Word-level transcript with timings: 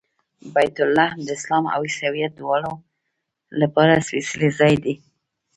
بیت 0.53 0.77
لحم 0.95 1.19
د 1.25 1.29
اسلام 1.37 1.63
او 1.73 1.81
عیسویت 1.87 2.31
دواړو 2.35 2.73
لپاره 3.61 3.93
سپېڅلی 4.07 4.49
ځای 4.59 4.73
دی. 4.83 4.95